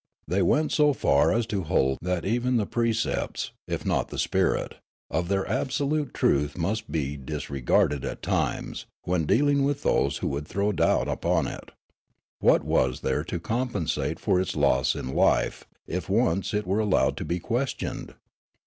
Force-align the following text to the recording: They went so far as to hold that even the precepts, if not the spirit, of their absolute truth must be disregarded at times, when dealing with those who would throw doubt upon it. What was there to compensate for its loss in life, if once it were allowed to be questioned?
They 0.27 0.41
went 0.41 0.71
so 0.71 0.93
far 0.93 1.31
as 1.31 1.45
to 1.45 1.61
hold 1.61 1.99
that 2.01 2.25
even 2.25 2.57
the 2.57 2.65
precepts, 2.65 3.51
if 3.67 3.85
not 3.85 4.07
the 4.09 4.17
spirit, 4.17 4.77
of 5.11 5.27
their 5.27 5.47
absolute 5.47 6.11
truth 6.11 6.57
must 6.57 6.91
be 6.91 7.15
disregarded 7.17 8.03
at 8.03 8.23
times, 8.23 8.87
when 9.03 9.27
dealing 9.27 9.63
with 9.63 9.83
those 9.83 10.17
who 10.17 10.27
would 10.29 10.47
throw 10.47 10.71
doubt 10.71 11.07
upon 11.07 11.45
it. 11.45 11.69
What 12.39 12.63
was 12.63 13.01
there 13.01 13.23
to 13.25 13.39
compensate 13.39 14.19
for 14.19 14.41
its 14.41 14.55
loss 14.55 14.95
in 14.95 15.13
life, 15.13 15.65
if 15.85 16.09
once 16.09 16.51
it 16.55 16.65
were 16.65 16.79
allowed 16.79 17.15
to 17.17 17.23
be 17.25 17.37
questioned? 17.37 18.15